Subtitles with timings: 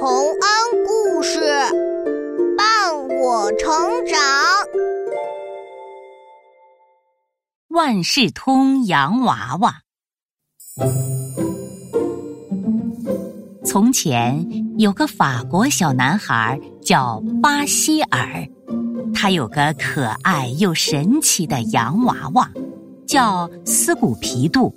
[0.00, 1.40] 洪恩故事
[2.56, 3.68] 伴我成
[4.06, 4.16] 长。
[7.70, 9.74] 万事通洋娃娃。
[13.64, 14.48] 从前
[14.78, 18.46] 有个法国小男孩叫巴希尔，
[19.12, 22.48] 他有个可爱又神奇的洋娃娃，
[23.04, 24.72] 叫斯古皮杜。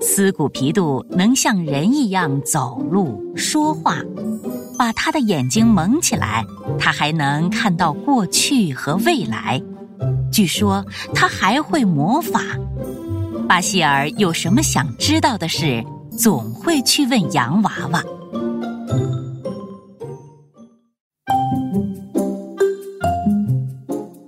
[0.00, 4.02] 斯古皮杜能像人一样走路、说话，
[4.76, 6.44] 把他的眼睛蒙起来，
[6.78, 9.60] 他还能看到过去和未来。
[10.32, 12.40] 据说他还会魔法。
[13.48, 15.84] 巴希尔有什么想知道的事，
[16.18, 18.02] 总会去问洋娃娃。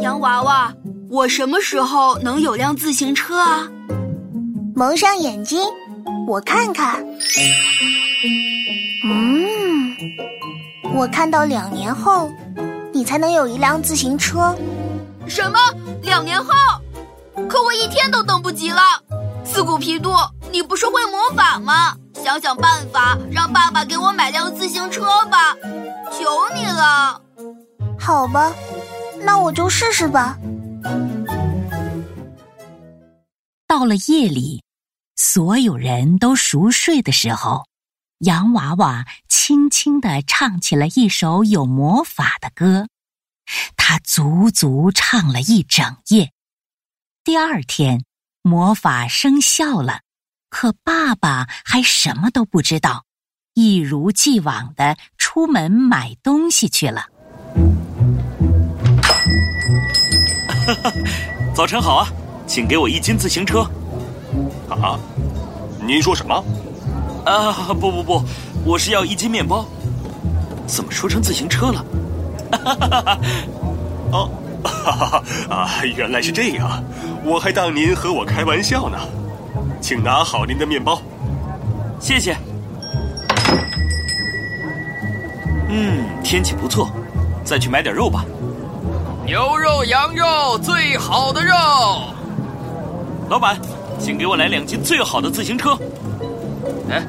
[0.00, 0.72] 洋娃娃，
[1.10, 3.68] 我什么时候能有辆自行车啊？
[4.74, 5.58] 蒙上眼睛，
[6.26, 7.04] 我看看。
[10.98, 12.28] 嗯，我看到两年后，
[12.92, 14.52] 你才能有一辆自行车。
[15.28, 15.58] 什么？
[16.02, 16.52] 两年后？
[17.48, 18.80] 可我一天都等不及了。
[19.44, 20.10] 斯古皮杜，
[20.50, 21.94] 你不是会魔法吗？
[22.14, 25.54] 想想办法，让爸爸给我买辆自行车吧，
[26.10, 26.24] 求
[26.56, 27.20] 你了。
[27.96, 28.52] 好吧，
[29.22, 30.36] 那我就试试吧。
[33.68, 34.60] 到了夜里。
[35.20, 37.66] 所有人都熟睡的时候，
[38.20, 42.88] 洋娃娃轻轻地唱起了一首有魔法的歌。
[43.76, 46.32] 他足足唱了一整夜。
[47.22, 48.04] 第二天，
[48.42, 50.00] 魔法生效了，
[50.50, 53.04] 可爸爸还什么都不知道，
[53.54, 57.06] 一如既往的出门买东西去了。
[61.54, 62.08] 早晨好啊，
[62.46, 63.62] 请给我一斤自行车。
[64.68, 64.98] 啊，
[65.86, 66.44] 您说什么？
[67.28, 68.22] 啊，不不不，
[68.64, 69.66] 我是要一斤面包。
[70.66, 71.84] 怎么说成自行车了？
[72.50, 73.18] 哈哈哈哈！
[74.12, 74.30] 哦，
[74.64, 75.22] 哈哈哈！
[75.54, 76.82] 啊，原来是这样，
[77.22, 78.98] 我还当您和我开玩笑呢。
[79.80, 81.00] 请拿好您的面包，
[82.00, 82.34] 谢谢。
[85.68, 86.90] 嗯，天气不错，
[87.44, 88.24] 再去买点肉吧。
[89.26, 91.52] 牛肉、羊肉，最好的肉。
[93.28, 93.58] 老板。
[94.00, 95.76] 请给我来两斤最好的自行车。
[96.88, 97.02] 哎，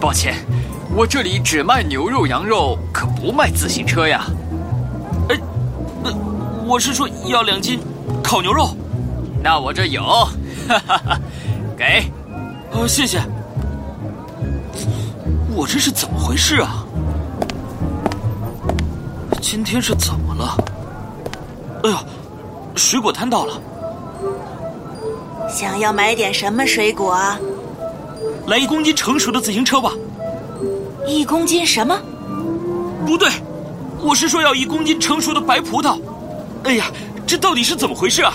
[0.00, 0.34] 抱歉，
[0.96, 4.24] 我这里只卖牛肉、羊肉，可不卖自行车呀。
[5.28, 5.36] 哎，
[6.02, 6.10] 那
[6.66, 7.78] 我是说要两斤
[8.22, 8.74] 烤牛肉。
[9.42, 10.02] 那我这有，
[10.66, 11.20] 哈哈哈，
[11.76, 12.10] 给。
[12.72, 13.20] 哦，谢谢。
[15.54, 16.84] 我这是怎么回事啊？
[19.40, 20.56] 今天是怎么了？
[21.84, 21.96] 哎呦，
[22.74, 23.60] 水果摊到了。
[25.48, 27.18] 想要买点什么水果？
[28.50, 29.92] 来一公斤成熟的自行车吧。
[31.06, 31.96] 一公斤什么？
[33.06, 33.30] 不对，
[34.00, 36.02] 我是说要一公斤成熟的白葡萄。
[36.64, 36.90] 哎呀，
[37.28, 38.34] 这到底是怎么回事啊？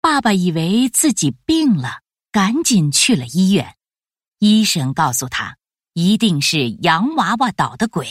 [0.00, 2.00] 爸爸以为自己病了，
[2.32, 3.76] 赶紧去了医院。
[4.40, 5.56] 医生告诉他，
[5.92, 8.08] 一定是洋娃娃捣的鬼。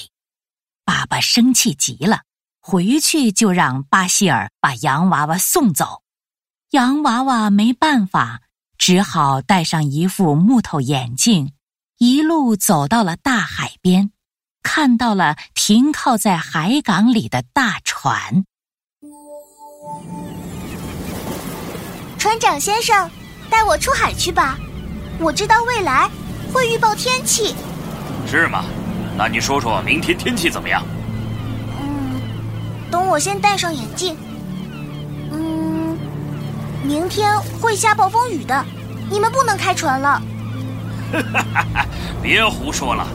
[0.85, 2.21] 爸爸生气极了。
[2.61, 6.03] 回去就让巴希尔把洋娃娃送走，
[6.69, 8.39] 洋娃娃没办法，
[8.81, 11.53] 只好戴上一副木头眼镜，
[11.99, 14.09] 一路走到了大海边，
[14.63, 18.43] 看到了停靠在海港里的大船。
[22.17, 23.07] 船长先生，
[23.51, 24.57] 带我出海去吧，
[25.19, 26.09] 我知道未来
[26.51, 27.53] 会预报天气。
[28.25, 28.65] 是吗？
[29.15, 30.83] 那你说说明天天气怎么样？
[31.79, 32.19] 嗯
[32.89, 34.17] 等我先戴上眼镜。
[36.91, 38.65] 嗯，明天会下暴风雨的，
[39.09, 40.21] 你们不能开船了。
[42.21, 43.07] 别胡说了，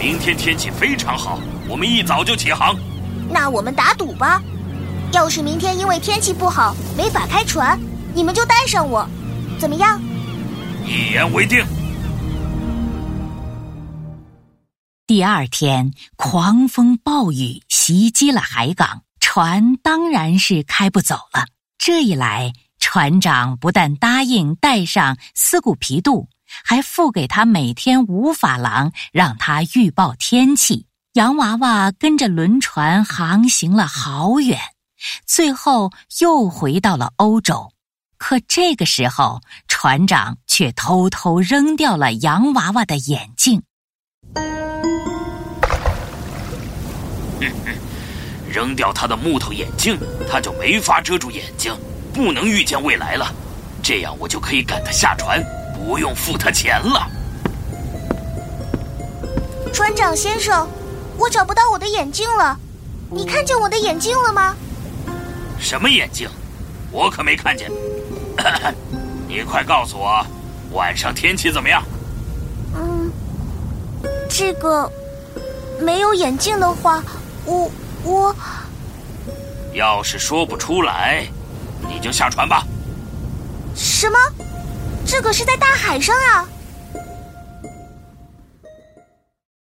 [0.00, 1.38] 明天天气非常好，
[1.68, 2.76] 我们一早就起航。
[3.30, 4.42] 那我们打赌吧，
[5.12, 7.78] 要是明天因为天气不好没法开船，
[8.14, 9.08] 你们就带上我，
[9.60, 10.00] 怎么样？
[10.84, 11.64] 一言为定。
[15.06, 19.02] 第二天，狂风暴雨袭击了海港。
[19.20, 21.46] 船当然是开不走了。
[21.76, 22.52] 这一来，
[22.86, 26.28] 船长不但答应带上斯古皮杜，
[26.64, 30.86] 还付给他每天五法郎，让他预报天气。
[31.14, 34.60] 洋娃娃跟着轮船航行了好远，
[35.26, 37.72] 最后又回到了欧洲。
[38.18, 43.62] 可这个时候，船长却偷偷扔掉了洋娃娃的眼镜。
[48.46, 49.98] 扔掉他的木头眼镜，
[50.30, 51.74] 他就没法遮住眼睛，
[52.14, 53.26] 不能预见未来了。
[53.82, 55.44] 这样我就可以赶他下船，
[55.74, 57.06] 不用付他钱了。
[59.72, 60.66] 船长先生，
[61.18, 62.56] 我找不到我的眼镜了，
[63.10, 64.54] 你看见我的眼镜了吗？
[65.58, 66.28] 什么眼镜？
[66.92, 67.70] 我可没看见。
[69.26, 70.24] 你快告诉我，
[70.72, 71.82] 晚上天气怎么样？
[72.76, 73.10] 嗯，
[74.28, 74.90] 这个
[75.80, 77.02] 没有眼镜的话，
[77.44, 77.70] 我
[78.04, 78.34] 我
[79.72, 81.26] 要是说不出来，
[81.88, 82.66] 你就下船吧。
[83.74, 84.18] 什么？
[85.06, 86.48] 这可是在大海上啊！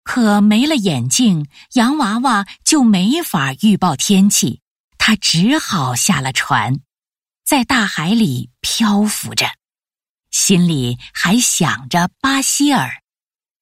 [0.04, 4.62] 可没了眼镜，洋娃娃就没法预报天气，
[4.98, 6.80] 他只好下了船，
[7.44, 9.46] 在大海里漂浮着，
[10.32, 13.02] 心里还想着巴希尔。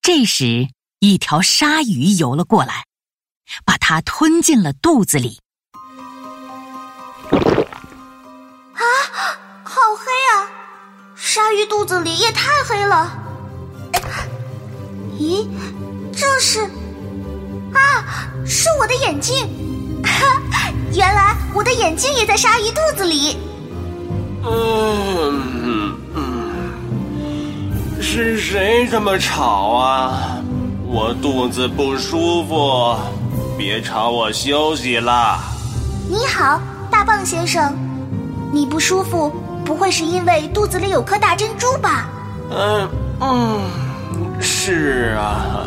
[0.01, 0.69] 这时，
[0.99, 2.85] 一条鲨鱼游了过来，
[3.65, 5.39] 把它吞进了肚子里。
[9.73, 10.45] 好黑啊！
[11.15, 13.11] 鲨鱼肚子里也太黑了。
[15.17, 15.47] 咦，
[16.15, 16.61] 这是？
[17.73, 19.49] 啊，是我的眼镜！
[20.03, 20.39] 哈，
[20.93, 23.35] 原来我的眼镜也在鲨鱼肚子里。
[24.45, 30.37] 嗯嗯，是谁这么吵啊？
[30.85, 32.95] 我肚子不舒服，
[33.57, 35.39] 别吵我休息啦。
[36.07, 36.61] 你好，
[36.91, 37.75] 大棒先生，
[38.51, 39.33] 你不舒服
[39.65, 42.09] 不会是因为肚子里有颗大珍珠吧？
[42.51, 42.89] 嗯
[43.21, 43.61] 嗯，
[44.41, 45.65] 是啊，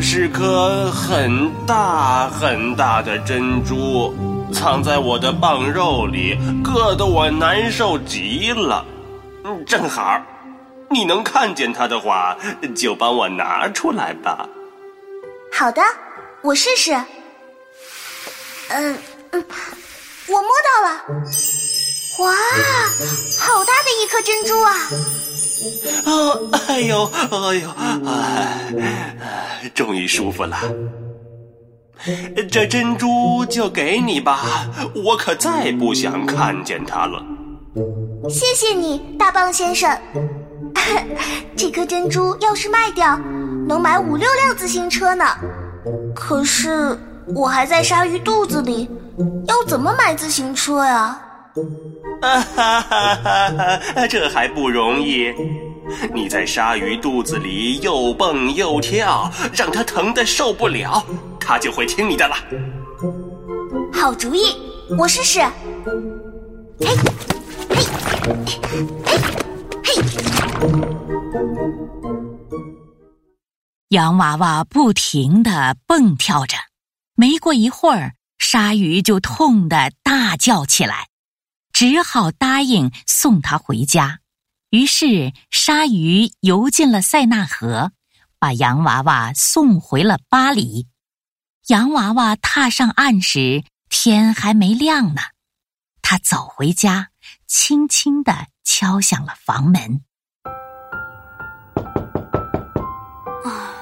[0.00, 4.14] 是颗很大很大的珍珠，
[4.52, 8.84] 藏在我的蚌肉里，硌得我难受极了。
[9.44, 10.20] 嗯，正好，
[10.88, 12.36] 你能看见它的话，
[12.76, 14.48] 就帮我拿出来吧。
[15.52, 15.82] 好的，
[16.42, 16.92] 我试试。
[18.68, 18.96] 嗯
[19.32, 19.44] 嗯，
[20.28, 21.22] 我摸到了。
[22.18, 22.32] 哇，
[23.40, 24.72] 好大的一颗珍珠啊！
[26.04, 27.70] 哦，哎呦，哎呦，
[28.06, 30.58] 哎，终于舒服了。
[32.50, 34.40] 这珍珠就给你吧，
[35.04, 37.24] 我可再不想看见它了。
[38.28, 39.96] 谢谢你，大棒先生。
[41.56, 43.18] 这颗珍珠要是卖掉，
[43.66, 45.24] 能买五六辆自行车呢。
[46.14, 46.98] 可是
[47.34, 48.90] 我还在鲨鱼肚子里，
[49.46, 51.18] 要怎么买自行车呀？
[52.22, 54.06] 啊哈哈哈！
[54.08, 55.32] 这还不容易？
[56.14, 61.04] 你在鲨鱼肚子里又蹦又跳，让它疼得受不了，
[61.40, 62.36] 它就会听你的了。
[63.92, 64.56] 好主意，
[64.98, 65.40] 我试试。
[66.80, 66.88] 嘿，
[67.68, 67.82] 嘿，
[69.04, 69.16] 嘿，
[69.84, 70.02] 嘿！
[73.88, 76.56] 洋娃娃不停的蹦跳着，
[77.14, 81.08] 没过一会儿，鲨鱼就痛得大叫起来，
[81.84, 84.20] 只好答应送他回家。
[84.70, 87.90] 于是，鲨鱼游进了塞纳河，
[88.38, 90.86] 把洋娃娃送回了巴黎。
[91.66, 95.22] 洋娃娃踏上岸时，天还没亮呢。
[96.02, 97.08] 他走回家，
[97.48, 100.02] 轻轻的敲响了房门。
[103.42, 103.74] 啊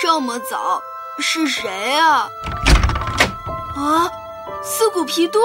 [0.00, 0.80] 这么早，
[1.18, 2.28] 是谁啊？
[3.74, 4.08] 啊，
[4.62, 5.40] 斯古皮杜，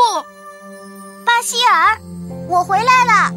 [1.41, 1.97] 巴希尔，
[2.47, 3.33] 我回来了。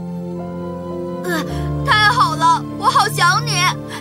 [1.25, 1.43] 呃，
[1.87, 3.53] 太好了，我好想你。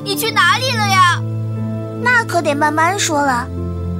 [0.03, 1.21] 你去哪里了呀？
[2.01, 3.47] 那可得慢慢说了。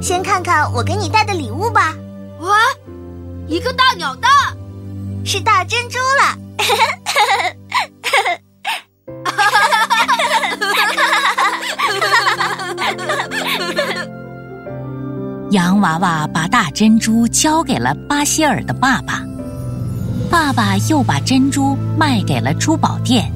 [0.02, 1.94] 先看看我给你带的礼物吧。
[2.40, 2.58] 哇，
[3.46, 4.30] 一个大鸟蛋，
[5.24, 6.36] 是大珍珠了。
[15.50, 19.22] 洋娃娃把大珍珠交给了巴希尔的爸爸，
[20.34, 23.30] 爸爸又把珍珠卖给了珠宝店，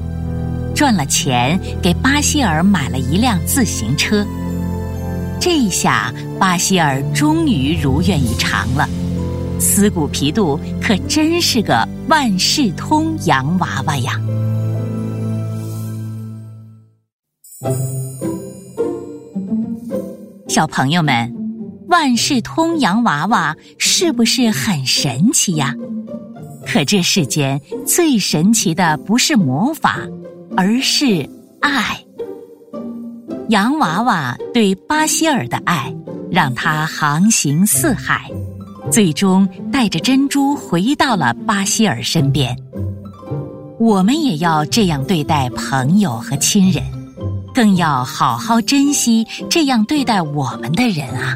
[0.75, 4.27] 赚了钱给巴希尔买了一辆自行车。
[5.39, 8.85] 这下巴希尔终于如愿以偿了。
[9.61, 14.19] 斯古皮杜可真是个万事通洋娃娃呀！
[20.49, 21.33] 小朋友们。
[21.87, 25.73] 万事通洋娃娃是不是很神奇呀？
[26.71, 30.01] 可这世间最神奇的不是魔法，
[30.55, 31.27] 而是
[31.61, 31.99] 爱。
[33.49, 35.91] 洋娃娃对巴希尔的爱，
[36.29, 38.29] 让他航行四海，
[38.91, 42.55] 最终带着珍珠回到了巴希尔身边。
[43.79, 46.83] 我们也要这样对待朋友和亲人，
[47.51, 51.35] 更要好好珍惜这样对待我们的人啊！